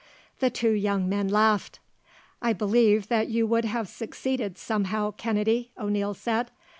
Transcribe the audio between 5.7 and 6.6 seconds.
O'Neil said.